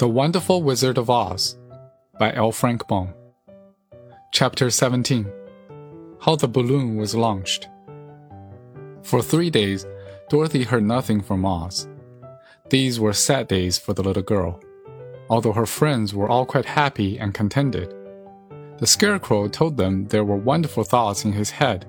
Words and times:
The 0.00 0.08
Wonderful 0.08 0.62
Wizard 0.62 0.96
of 0.96 1.10
Oz 1.10 1.58
by 2.18 2.32
L. 2.32 2.52
Frank 2.52 2.88
Baum. 2.88 3.12
Chapter 4.32 4.70
17 4.70 5.30
How 6.22 6.36
the 6.36 6.48
Balloon 6.48 6.96
Was 6.96 7.14
Launched. 7.14 7.68
For 9.02 9.20
three 9.20 9.50
days, 9.50 9.84
Dorothy 10.30 10.62
heard 10.62 10.84
nothing 10.84 11.20
from 11.20 11.44
Oz. 11.44 11.86
These 12.70 12.98
were 12.98 13.12
sad 13.12 13.48
days 13.48 13.76
for 13.76 13.92
the 13.92 14.02
little 14.02 14.22
girl, 14.22 14.58
although 15.28 15.52
her 15.52 15.66
friends 15.66 16.14
were 16.14 16.30
all 16.30 16.46
quite 16.46 16.64
happy 16.64 17.18
and 17.18 17.34
contented. 17.34 17.92
The 18.78 18.86
Scarecrow 18.86 19.48
told 19.48 19.76
them 19.76 20.06
there 20.06 20.24
were 20.24 20.36
wonderful 20.36 20.84
thoughts 20.84 21.26
in 21.26 21.34
his 21.34 21.50
head, 21.50 21.86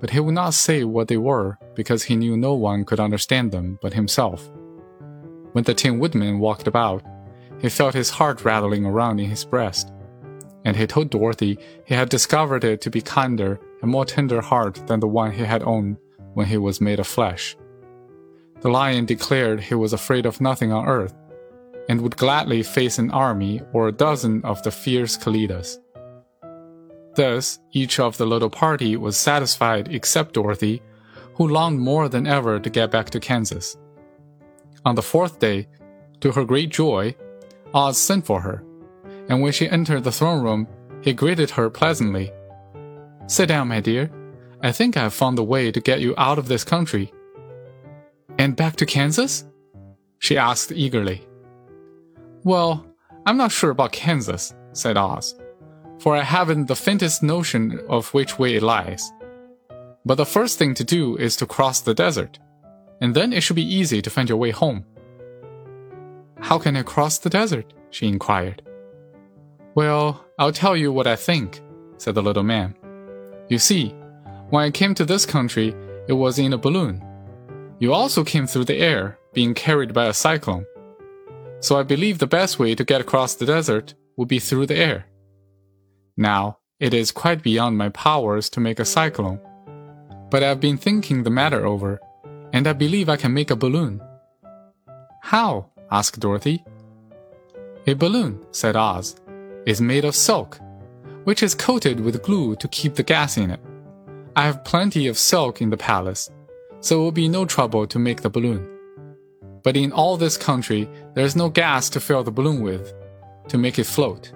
but 0.00 0.10
he 0.10 0.18
would 0.18 0.34
not 0.34 0.54
say 0.54 0.82
what 0.82 1.06
they 1.06 1.16
were 1.16 1.58
because 1.76 2.02
he 2.02 2.16
knew 2.16 2.36
no 2.36 2.54
one 2.54 2.84
could 2.84 2.98
understand 2.98 3.52
them 3.52 3.78
but 3.80 3.94
himself. 3.94 4.50
When 5.52 5.62
the 5.62 5.74
Tin 5.74 6.00
Woodman 6.00 6.40
walked 6.40 6.66
about, 6.66 7.04
he 7.60 7.68
felt 7.68 7.94
his 7.94 8.10
heart 8.10 8.44
rattling 8.44 8.84
around 8.84 9.20
in 9.20 9.28
his 9.28 9.44
breast, 9.44 9.92
and 10.64 10.76
he 10.76 10.86
told 10.86 11.10
Dorothy 11.10 11.58
he 11.84 11.94
had 11.94 12.08
discovered 12.08 12.64
it 12.64 12.80
to 12.82 12.90
be 12.90 13.00
kinder 13.00 13.60
and 13.82 13.90
more 13.90 14.04
tender 14.04 14.40
heart 14.40 14.86
than 14.86 15.00
the 15.00 15.08
one 15.08 15.32
he 15.32 15.44
had 15.44 15.62
owned 15.62 15.96
when 16.34 16.46
he 16.46 16.56
was 16.56 16.80
made 16.80 17.00
of 17.00 17.06
flesh. 17.06 17.56
The 18.60 18.70
lion 18.70 19.06
declared 19.06 19.60
he 19.60 19.74
was 19.74 19.92
afraid 19.92 20.26
of 20.26 20.40
nothing 20.40 20.72
on 20.72 20.86
earth, 20.86 21.14
and 21.88 22.00
would 22.02 22.16
gladly 22.16 22.62
face 22.62 22.98
an 22.98 23.10
army 23.10 23.62
or 23.72 23.88
a 23.88 23.92
dozen 23.92 24.44
of 24.44 24.62
the 24.62 24.70
fierce 24.70 25.16
Kalidahs. 25.16 25.78
Thus, 27.16 27.58
each 27.72 27.98
of 27.98 28.16
the 28.16 28.26
little 28.26 28.50
party 28.50 28.96
was 28.96 29.16
satisfied 29.16 29.88
except 29.88 30.34
Dorothy, 30.34 30.82
who 31.34 31.48
longed 31.48 31.80
more 31.80 32.08
than 32.08 32.26
ever 32.26 32.60
to 32.60 32.70
get 32.70 32.90
back 32.90 33.10
to 33.10 33.20
Kansas. 33.20 33.76
On 34.84 34.94
the 34.94 35.02
fourth 35.02 35.38
day, 35.38 35.68
to 36.20 36.32
her 36.32 36.44
great 36.44 36.70
joy, 36.70 37.14
Oz 37.74 37.98
sent 37.98 38.26
for 38.26 38.40
her, 38.40 38.64
and 39.28 39.40
when 39.40 39.52
she 39.52 39.68
entered 39.68 40.04
the 40.04 40.12
throne 40.12 40.42
room, 40.42 40.66
he 41.02 41.12
greeted 41.12 41.50
her 41.50 41.70
pleasantly. 41.70 42.32
Sit 43.26 43.46
down, 43.46 43.68
my 43.68 43.80
dear. 43.80 44.10
I 44.62 44.72
think 44.72 44.96
I 44.96 45.02
have 45.02 45.14
found 45.14 45.38
a 45.38 45.42
way 45.42 45.72
to 45.72 45.80
get 45.80 46.00
you 46.00 46.14
out 46.18 46.38
of 46.38 46.48
this 46.48 46.64
country. 46.64 47.12
And 48.38 48.56
back 48.56 48.76
to 48.76 48.86
Kansas? 48.86 49.44
She 50.18 50.36
asked 50.36 50.72
eagerly. 50.72 51.26
Well, 52.44 52.86
I'm 53.24 53.36
not 53.36 53.52
sure 53.52 53.70
about 53.70 53.92
Kansas, 53.92 54.54
said 54.72 54.96
Oz, 54.96 55.38
for 55.98 56.16
I 56.16 56.22
haven't 56.22 56.66
the 56.66 56.76
faintest 56.76 57.22
notion 57.22 57.80
of 57.88 58.12
which 58.12 58.38
way 58.38 58.56
it 58.56 58.62
lies. 58.62 59.12
But 60.04 60.16
the 60.16 60.26
first 60.26 60.58
thing 60.58 60.74
to 60.74 60.84
do 60.84 61.16
is 61.16 61.36
to 61.36 61.46
cross 61.46 61.80
the 61.80 61.94
desert 61.94 62.38
and 63.00 63.14
then 63.14 63.32
it 63.32 63.42
should 63.42 63.56
be 63.56 63.74
easy 63.74 64.02
to 64.02 64.10
find 64.10 64.28
your 64.28 64.38
way 64.38 64.50
home. 64.50 64.84
How 66.50 66.58
can 66.58 66.76
I 66.76 66.82
cross 66.82 67.18
the 67.18 67.30
desert? 67.30 67.72
she 67.90 68.08
inquired. 68.08 68.62
Well, 69.76 70.26
I'll 70.36 70.50
tell 70.50 70.76
you 70.76 70.92
what 70.92 71.06
I 71.06 71.14
think, 71.14 71.60
said 71.96 72.16
the 72.16 72.22
little 72.24 72.42
man. 72.42 72.74
You 73.48 73.58
see, 73.58 73.94
when 74.48 74.64
I 74.64 74.72
came 74.72 74.92
to 74.96 75.04
this 75.04 75.24
country, 75.24 75.72
it 76.08 76.12
was 76.12 76.40
in 76.40 76.52
a 76.52 76.58
balloon. 76.58 77.04
You 77.78 77.92
also 77.92 78.24
came 78.24 78.48
through 78.48 78.64
the 78.64 78.78
air, 78.78 79.16
being 79.32 79.54
carried 79.54 79.94
by 79.94 80.06
a 80.06 80.12
cyclone. 80.12 80.66
So 81.60 81.78
I 81.78 81.84
believe 81.84 82.18
the 82.18 82.26
best 82.26 82.58
way 82.58 82.74
to 82.74 82.84
get 82.84 83.00
across 83.00 83.36
the 83.36 83.46
desert 83.46 83.94
would 84.16 84.26
be 84.26 84.40
through 84.40 84.66
the 84.66 84.76
air. 84.76 85.06
Now, 86.16 86.58
it 86.80 86.92
is 86.92 87.12
quite 87.12 87.44
beyond 87.44 87.78
my 87.78 87.90
powers 87.90 88.50
to 88.50 88.60
make 88.60 88.80
a 88.80 88.84
cyclone, 88.84 89.38
but 90.32 90.42
I've 90.42 90.58
been 90.58 90.78
thinking 90.78 91.22
the 91.22 91.30
matter 91.30 91.64
over 91.64 92.00
and 92.52 92.66
I 92.66 92.72
believe 92.72 93.08
I 93.08 93.16
can 93.16 93.32
make 93.32 93.52
a 93.52 93.62
balloon. 93.64 94.02
How? 95.22 95.70
Asked 95.90 96.20
Dorothy. 96.20 96.64
A 97.86 97.94
balloon, 97.94 98.44
said 98.52 98.76
Oz, 98.76 99.16
is 99.66 99.80
made 99.80 100.04
of 100.04 100.14
silk, 100.14 100.58
which 101.24 101.42
is 101.42 101.54
coated 101.54 102.00
with 102.00 102.22
glue 102.22 102.56
to 102.56 102.68
keep 102.68 102.94
the 102.94 103.02
gas 103.02 103.36
in 103.36 103.50
it. 103.50 103.60
I 104.36 104.44
have 104.44 104.64
plenty 104.64 105.06
of 105.08 105.18
silk 105.18 105.60
in 105.60 105.70
the 105.70 105.76
palace, 105.76 106.30
so 106.80 106.96
it 106.96 107.02
will 107.02 107.12
be 107.12 107.28
no 107.28 107.44
trouble 107.44 107.86
to 107.86 107.98
make 107.98 108.22
the 108.22 108.30
balloon. 108.30 108.66
But 109.62 109.76
in 109.76 109.92
all 109.92 110.16
this 110.16 110.36
country, 110.36 110.88
there 111.14 111.24
is 111.24 111.36
no 111.36 111.48
gas 111.48 111.90
to 111.90 112.00
fill 112.00 112.22
the 112.22 112.30
balloon 112.30 112.62
with, 112.62 112.94
to 113.48 113.58
make 113.58 113.78
it 113.78 113.84
float. 113.84 114.32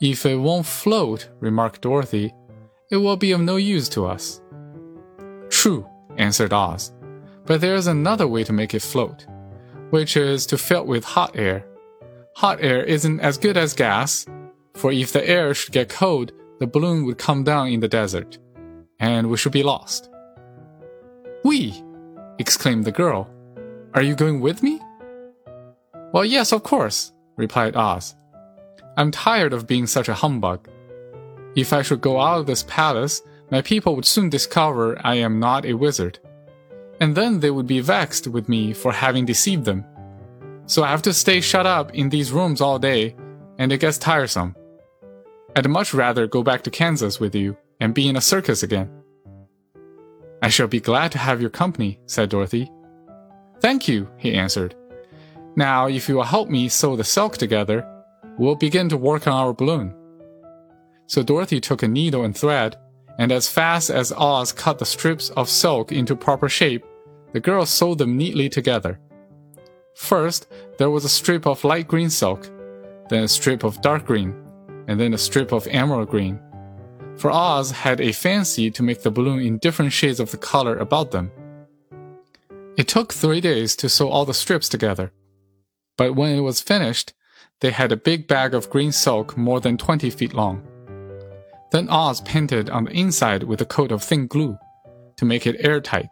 If 0.00 0.26
it 0.26 0.36
won't 0.36 0.66
float, 0.66 1.28
remarked 1.40 1.82
Dorothy, 1.82 2.34
it 2.90 2.96
will 2.96 3.16
be 3.16 3.32
of 3.32 3.40
no 3.40 3.56
use 3.56 3.88
to 3.90 4.04
us. 4.04 4.42
True, 5.48 5.88
answered 6.16 6.52
Oz. 6.52 6.92
But 7.46 7.60
there 7.60 7.74
is 7.74 7.86
another 7.86 8.26
way 8.26 8.44
to 8.44 8.52
make 8.52 8.74
it 8.74 8.82
float, 8.82 9.26
which 9.92 10.16
is 10.16 10.46
to 10.46 10.56
fill 10.56 10.86
with 10.86 11.04
hot 11.04 11.36
air. 11.36 11.66
Hot 12.36 12.58
air 12.62 12.82
isn't 12.82 13.20
as 13.20 13.36
good 13.36 13.58
as 13.58 13.74
gas, 13.74 14.24
for 14.72 14.90
if 14.90 15.12
the 15.12 15.28
air 15.28 15.52
should 15.52 15.74
get 15.74 15.90
cold, 15.90 16.32
the 16.60 16.66
balloon 16.66 17.04
would 17.04 17.18
come 17.18 17.44
down 17.44 17.68
in 17.68 17.80
the 17.80 17.88
desert, 17.88 18.38
and 18.98 19.28
we 19.28 19.36
should 19.36 19.52
be 19.52 19.62
lost. 19.62 20.10
We! 21.44 21.84
exclaimed 22.38 22.86
the 22.86 22.90
girl. 22.92 23.28
Are 23.92 24.00
you 24.00 24.14
going 24.14 24.40
with 24.40 24.62
me? 24.62 24.80
Well, 26.14 26.24
yes, 26.24 26.52
of 26.52 26.62
course, 26.62 27.12
replied 27.36 27.76
Oz. 27.76 28.14
I'm 28.96 29.10
tired 29.10 29.52
of 29.52 29.66
being 29.66 29.86
such 29.86 30.08
a 30.08 30.14
humbug. 30.14 30.68
If 31.54 31.74
I 31.74 31.82
should 31.82 32.00
go 32.00 32.18
out 32.18 32.40
of 32.40 32.46
this 32.46 32.64
palace, 32.66 33.20
my 33.50 33.60
people 33.60 33.94
would 33.96 34.06
soon 34.06 34.30
discover 34.30 34.98
I 35.04 35.16
am 35.16 35.38
not 35.38 35.66
a 35.66 35.74
wizard. 35.74 36.18
And 37.02 37.16
then 37.16 37.40
they 37.40 37.50
would 37.50 37.66
be 37.66 37.80
vexed 37.80 38.28
with 38.28 38.48
me 38.48 38.72
for 38.72 38.92
having 38.92 39.26
deceived 39.26 39.64
them. 39.64 39.84
So 40.66 40.84
I 40.84 40.90
have 40.92 41.02
to 41.02 41.12
stay 41.12 41.40
shut 41.40 41.66
up 41.66 41.92
in 41.92 42.08
these 42.08 42.30
rooms 42.30 42.60
all 42.60 42.78
day, 42.78 43.16
and 43.58 43.72
it 43.72 43.80
gets 43.80 43.98
tiresome. 43.98 44.54
I'd 45.56 45.68
much 45.68 45.92
rather 45.92 46.28
go 46.28 46.44
back 46.44 46.62
to 46.62 46.70
Kansas 46.70 47.18
with 47.18 47.34
you 47.34 47.56
and 47.80 47.92
be 47.92 48.08
in 48.08 48.14
a 48.14 48.20
circus 48.20 48.62
again. 48.62 48.88
I 50.42 50.48
shall 50.48 50.68
be 50.68 50.78
glad 50.78 51.10
to 51.10 51.18
have 51.18 51.40
your 51.40 51.50
company, 51.50 51.98
said 52.06 52.28
Dorothy. 52.28 52.70
Thank 53.58 53.88
you, 53.88 54.08
he 54.16 54.34
answered. 54.34 54.76
Now, 55.56 55.88
if 55.88 56.08
you 56.08 56.14
will 56.14 56.22
help 56.36 56.50
me 56.50 56.68
sew 56.68 56.94
the 56.94 57.02
silk 57.02 57.36
together, 57.36 57.84
we'll 58.38 58.54
begin 58.54 58.88
to 58.90 58.96
work 58.96 59.26
on 59.26 59.32
our 59.32 59.52
balloon. 59.52 59.92
So 61.08 61.24
Dorothy 61.24 61.60
took 61.60 61.82
a 61.82 61.88
needle 61.88 62.22
and 62.22 62.36
thread 62.36 62.76
and 63.18 63.30
as 63.30 63.48
fast 63.48 63.90
as 63.90 64.12
Oz 64.12 64.52
cut 64.52 64.78
the 64.78 64.86
strips 64.86 65.30
of 65.30 65.48
silk 65.48 65.92
into 65.92 66.16
proper 66.16 66.48
shape, 66.48 66.84
the 67.32 67.40
girl 67.40 67.66
sewed 67.66 67.98
them 67.98 68.16
neatly 68.16 68.48
together. 68.48 68.98
First, 69.94 70.46
there 70.78 70.90
was 70.90 71.04
a 71.04 71.08
strip 71.08 71.46
of 71.46 71.64
light 71.64 71.88
green 71.88 72.10
silk, 72.10 72.50
then 73.08 73.24
a 73.24 73.28
strip 73.28 73.64
of 73.64 73.80
dark 73.82 74.06
green, 74.06 74.34
and 74.88 74.98
then 74.98 75.14
a 75.14 75.18
strip 75.18 75.52
of 75.52 75.66
emerald 75.68 76.08
green. 76.08 76.40
For 77.16 77.30
Oz 77.30 77.70
had 77.70 78.00
a 78.00 78.12
fancy 78.12 78.70
to 78.70 78.82
make 78.82 79.02
the 79.02 79.10
balloon 79.10 79.40
in 79.40 79.58
different 79.58 79.92
shades 79.92 80.20
of 80.20 80.30
the 80.30 80.38
color 80.38 80.76
about 80.76 81.10
them. 81.10 81.30
It 82.76 82.88
took 82.88 83.12
three 83.12 83.40
days 83.40 83.76
to 83.76 83.88
sew 83.88 84.08
all 84.08 84.24
the 84.24 84.34
strips 84.34 84.68
together, 84.68 85.12
but 85.98 86.16
when 86.16 86.34
it 86.34 86.40
was 86.40 86.60
finished, 86.60 87.12
they 87.60 87.70
had 87.70 87.92
a 87.92 87.96
big 87.96 88.26
bag 88.26 88.54
of 88.54 88.70
green 88.70 88.92
silk 88.92 89.36
more 89.36 89.60
than 89.60 89.76
20 89.76 90.10
feet 90.10 90.34
long. 90.34 90.66
Then 91.70 91.88
Oz 91.88 92.20
painted 92.22 92.70
on 92.70 92.84
the 92.84 92.92
inside 92.92 93.44
with 93.44 93.60
a 93.60 93.66
coat 93.66 93.92
of 93.92 94.02
thin 94.02 94.26
glue 94.26 94.58
to 95.16 95.24
make 95.24 95.46
it 95.46 95.64
airtight, 95.64 96.08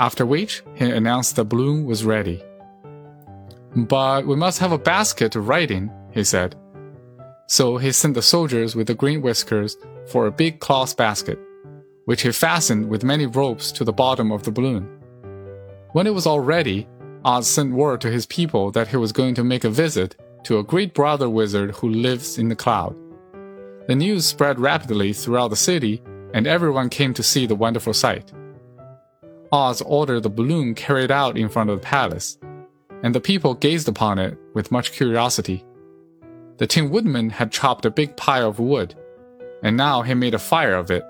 after 0.00 0.24
which 0.24 0.62
he 0.74 0.84
announced 0.84 1.36
the 1.36 1.44
balloon 1.44 1.84
was 1.84 2.04
ready. 2.04 2.42
But 3.76 4.26
we 4.26 4.36
must 4.36 4.58
have 4.60 4.72
a 4.72 4.78
basket 4.78 5.32
to 5.32 5.40
ride 5.40 5.70
in, 5.70 5.90
he 6.12 6.24
said. 6.24 6.56
So 7.46 7.76
he 7.78 7.92
sent 7.92 8.14
the 8.14 8.22
soldiers 8.22 8.76
with 8.76 8.86
the 8.86 8.94
green 8.94 9.22
whiskers 9.22 9.76
for 10.06 10.26
a 10.26 10.32
big 10.32 10.60
cloth 10.60 10.96
basket, 10.96 11.38
which 12.04 12.22
he 12.22 12.32
fastened 12.32 12.88
with 12.88 13.04
many 13.04 13.26
ropes 13.26 13.72
to 13.72 13.84
the 13.84 13.92
bottom 13.92 14.32
of 14.32 14.42
the 14.42 14.50
balloon. 14.50 14.88
When 15.92 16.06
it 16.06 16.14
was 16.14 16.26
all 16.26 16.40
ready, 16.40 16.86
Oz 17.24 17.46
sent 17.46 17.72
word 17.72 18.00
to 18.02 18.10
his 18.10 18.26
people 18.26 18.70
that 18.72 18.88
he 18.88 18.96
was 18.96 19.12
going 19.12 19.34
to 19.34 19.44
make 19.44 19.64
a 19.64 19.70
visit 19.70 20.16
to 20.44 20.58
a 20.58 20.64
great 20.64 20.94
brother 20.94 21.28
wizard 21.28 21.72
who 21.72 21.88
lives 21.88 22.38
in 22.38 22.48
the 22.48 22.56
cloud. 22.56 22.96
The 23.86 23.94
news 23.94 24.26
spread 24.26 24.60
rapidly 24.60 25.12
throughout 25.12 25.48
the 25.48 25.56
city, 25.56 26.02
and 26.34 26.46
everyone 26.46 26.90
came 26.90 27.14
to 27.14 27.22
see 27.22 27.46
the 27.46 27.54
wonderful 27.54 27.94
sight. 27.94 28.32
Oz 29.50 29.80
ordered 29.82 30.22
the 30.22 30.30
balloon 30.30 30.74
carried 30.74 31.10
out 31.10 31.38
in 31.38 31.48
front 31.48 31.70
of 31.70 31.80
the 31.80 31.86
palace, 31.86 32.38
and 33.02 33.14
the 33.14 33.20
people 33.20 33.54
gazed 33.54 33.88
upon 33.88 34.18
it 34.18 34.36
with 34.54 34.72
much 34.72 34.92
curiosity. 34.92 35.64
The 36.58 36.66
Tin 36.66 36.90
Woodman 36.90 37.30
had 37.30 37.52
chopped 37.52 37.86
a 37.86 37.90
big 37.90 38.16
pile 38.16 38.48
of 38.48 38.58
wood, 38.58 38.94
and 39.62 39.76
now 39.76 40.02
he 40.02 40.14
made 40.14 40.34
a 40.34 40.38
fire 40.38 40.74
of 40.74 40.90
it, 40.90 41.04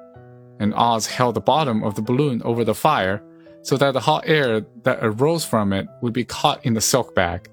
and 0.60 0.74
Oz 0.74 1.06
held 1.06 1.34
the 1.34 1.40
bottom 1.40 1.82
of 1.82 1.94
the 1.94 2.02
balloon 2.02 2.42
over 2.42 2.64
the 2.64 2.74
fire 2.74 3.22
so 3.62 3.76
that 3.76 3.92
the 3.92 4.00
hot 4.00 4.24
air 4.26 4.64
that 4.82 4.98
arose 5.02 5.44
from 5.44 5.72
it 5.72 5.88
would 6.00 6.12
be 6.12 6.24
caught 6.24 6.64
in 6.64 6.74
the 6.74 6.80
silk 6.80 7.14
bag. 7.14 7.48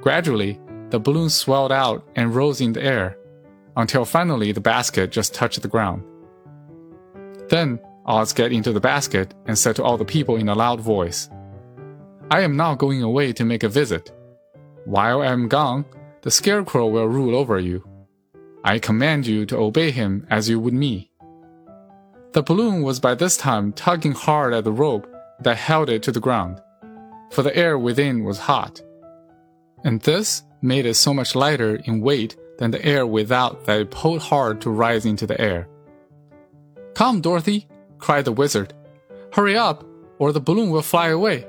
Gradually, 0.00 0.58
the 0.90 0.98
balloon 0.98 1.30
swelled 1.30 1.72
out 1.72 2.06
and 2.16 2.34
rose 2.34 2.60
in 2.60 2.72
the 2.72 2.82
air, 2.82 3.18
until 3.76 4.04
finally 4.04 4.52
the 4.52 4.60
basket 4.60 5.10
just 5.10 5.34
touched 5.34 5.60
the 5.62 5.68
ground. 5.68 6.02
Then 7.48 7.78
Oz 8.06 8.32
got 8.32 8.52
into 8.52 8.72
the 8.72 8.80
basket 8.80 9.34
and 9.46 9.56
said 9.56 9.76
to 9.76 9.84
all 9.84 9.96
the 9.96 10.04
people 10.04 10.36
in 10.36 10.48
a 10.48 10.54
loud 10.54 10.80
voice, 10.80 11.30
I 12.30 12.40
am 12.40 12.56
now 12.56 12.74
going 12.74 13.02
away 13.02 13.32
to 13.34 13.44
make 13.44 13.62
a 13.62 13.68
visit. 13.68 14.10
While 14.84 15.22
I 15.22 15.26
am 15.26 15.48
gone, 15.48 15.84
the 16.22 16.30
Scarecrow 16.30 16.88
will 16.88 17.06
rule 17.06 17.36
over 17.36 17.58
you. 17.58 17.86
I 18.64 18.78
command 18.78 19.26
you 19.26 19.44
to 19.46 19.56
obey 19.56 19.90
him 19.90 20.26
as 20.30 20.48
you 20.48 20.58
would 20.60 20.74
me. 20.74 21.10
The 22.32 22.42
balloon 22.42 22.82
was 22.82 23.00
by 23.00 23.14
this 23.14 23.36
time 23.36 23.72
tugging 23.72 24.12
hard 24.12 24.54
at 24.54 24.64
the 24.64 24.72
rope 24.72 25.06
that 25.40 25.56
held 25.56 25.90
it 25.90 26.02
to 26.04 26.12
the 26.12 26.20
ground, 26.20 26.60
for 27.30 27.42
the 27.42 27.54
air 27.54 27.78
within 27.78 28.24
was 28.24 28.38
hot. 28.38 28.80
And 29.84 30.00
this 30.00 30.42
made 30.62 30.86
it 30.86 30.94
so 30.94 31.12
much 31.12 31.34
lighter 31.34 31.76
in 31.84 32.00
weight 32.00 32.36
than 32.58 32.70
the 32.70 32.84
air 32.84 33.06
without 33.06 33.64
that 33.66 33.80
it 33.80 33.90
pulled 33.90 34.22
hard 34.22 34.60
to 34.62 34.70
rise 34.70 35.04
into 35.04 35.26
the 35.26 35.40
air. 35.40 35.68
Come, 36.94 37.20
Dorothy, 37.20 37.66
cried 38.02 38.24
the 38.24 38.32
wizard. 38.32 38.74
Hurry 39.32 39.56
up, 39.56 39.84
or 40.18 40.32
the 40.32 40.40
balloon 40.40 40.70
will 40.70 40.82
fly 40.82 41.08
away. 41.08 41.46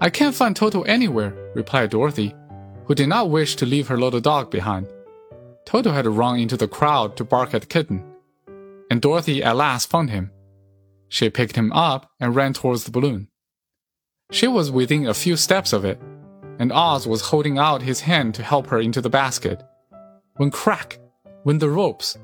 I 0.00 0.10
can't 0.10 0.34
find 0.34 0.54
Toto 0.54 0.82
anywhere, 0.82 1.34
replied 1.54 1.90
Dorothy, 1.90 2.34
who 2.84 2.94
did 2.94 3.08
not 3.08 3.30
wish 3.30 3.56
to 3.56 3.66
leave 3.66 3.88
her 3.88 3.98
little 3.98 4.20
dog 4.20 4.50
behind. 4.50 4.86
Toto 5.64 5.92
had 5.92 6.06
run 6.06 6.38
into 6.38 6.56
the 6.56 6.68
crowd 6.68 7.16
to 7.16 7.24
bark 7.24 7.54
at 7.54 7.62
the 7.62 7.66
kitten, 7.66 8.04
and 8.90 9.00
Dorothy 9.00 9.42
at 9.42 9.56
last 9.56 9.90
found 9.90 10.10
him. 10.10 10.30
She 11.08 11.30
picked 11.30 11.56
him 11.56 11.72
up 11.72 12.10
and 12.20 12.36
ran 12.36 12.52
towards 12.52 12.84
the 12.84 12.90
balloon. 12.90 13.28
She 14.30 14.46
was 14.46 14.70
within 14.70 15.06
a 15.06 15.14
few 15.14 15.36
steps 15.36 15.72
of 15.72 15.84
it, 15.84 16.00
and 16.58 16.70
Oz 16.70 17.06
was 17.06 17.30
holding 17.30 17.58
out 17.58 17.82
his 17.82 18.00
hand 18.00 18.34
to 18.34 18.42
help 18.42 18.66
her 18.68 18.80
into 18.80 19.00
the 19.00 19.10
basket. 19.10 19.62
When 20.36 20.50
crack 20.50 20.98
went 21.44 21.60
the 21.60 21.70
ropes, 21.70 22.18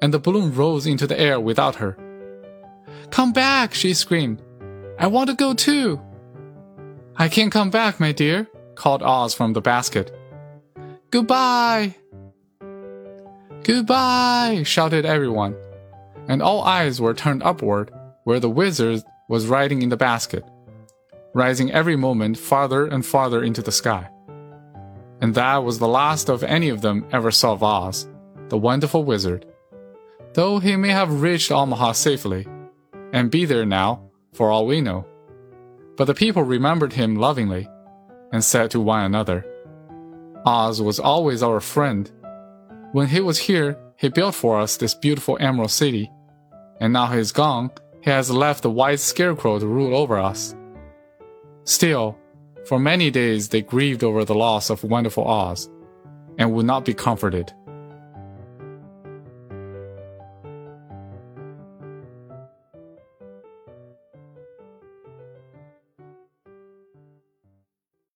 and 0.00 0.14
the 0.14 0.20
balloon 0.20 0.54
rose 0.54 0.86
into 0.86 1.06
the 1.06 1.18
air 1.18 1.38
without 1.40 1.76
her. 1.76 1.96
Come 3.10 3.32
back, 3.32 3.74
she 3.74 3.94
screamed. 3.94 4.42
I 4.98 5.06
want 5.06 5.30
to 5.30 5.36
go 5.36 5.54
too. 5.54 6.00
I 7.16 7.28
can't 7.28 7.52
come 7.52 7.70
back, 7.70 8.00
my 8.00 8.12
dear, 8.12 8.48
called 8.74 9.02
Oz 9.02 9.34
from 9.34 9.52
the 9.52 9.60
basket. 9.60 10.16
Goodbye! 11.10 11.96
Goodbye! 13.64 14.62
shouted 14.64 15.04
everyone, 15.04 15.54
and 16.28 16.42
all 16.42 16.62
eyes 16.62 17.00
were 17.00 17.14
turned 17.14 17.42
upward 17.42 17.90
where 18.24 18.40
the 18.40 18.50
wizard 18.50 19.02
was 19.28 19.46
riding 19.46 19.82
in 19.82 19.88
the 19.88 19.96
basket, 19.96 20.44
rising 21.34 21.70
every 21.70 21.96
moment 21.96 22.38
farther 22.38 22.86
and 22.86 23.04
farther 23.04 23.42
into 23.42 23.62
the 23.62 23.72
sky. 23.72 24.08
And 25.20 25.34
that 25.34 25.64
was 25.64 25.78
the 25.78 25.88
last 25.88 26.28
of 26.28 26.42
any 26.42 26.68
of 26.68 26.80
them 26.80 27.06
ever 27.12 27.30
saw 27.30 27.52
of 27.52 27.62
Oz, 27.62 28.08
the 28.48 28.58
wonderful 28.58 29.04
wizard, 29.04 29.46
though 30.34 30.58
he 30.58 30.76
may 30.76 30.90
have 30.90 31.22
reached 31.22 31.52
Omaha 31.52 31.92
safely, 31.92 32.46
and 33.12 33.30
be 33.30 33.44
there 33.44 33.66
now, 33.66 34.10
for 34.32 34.50
all 34.50 34.66
we 34.66 34.80
know. 34.80 35.06
But 35.96 36.06
the 36.06 36.14
people 36.14 36.42
remembered 36.42 36.92
him 36.92 37.16
lovingly, 37.16 37.68
and 38.32 38.42
said 38.42 38.70
to 38.70 38.80
one 38.80 39.04
another, 39.04 39.46
Oz 40.46 40.80
was 40.80 40.98
always 40.98 41.42
our 41.42 41.60
friend 41.60 42.10
when 42.92 43.06
he 43.06 43.20
was 43.20 43.38
here, 43.38 43.78
he 43.96 44.10
built 44.10 44.34
for 44.34 44.60
us 44.60 44.76
this 44.76 44.94
beautiful 44.94 45.38
Emerald 45.40 45.70
City. 45.70 46.10
And 46.78 46.92
now 46.92 47.06
he's 47.06 47.32
gone, 47.32 47.70
he 48.02 48.10
has 48.10 48.30
left 48.30 48.62
the 48.62 48.70
white 48.70 49.00
scarecrow 49.00 49.58
to 49.58 49.66
rule 49.66 49.96
over 49.96 50.18
us. 50.18 50.54
Still, 51.64 52.18
for 52.66 52.78
many 52.78 53.10
days 53.10 53.48
they 53.48 53.62
grieved 53.62 54.04
over 54.04 54.26
the 54.26 54.34
loss 54.34 54.68
of 54.68 54.84
wonderful 54.84 55.26
Oz, 55.26 55.70
and 56.38 56.52
would 56.52 56.66
not 56.66 56.84
be 56.84 56.92
comforted. 56.92 57.52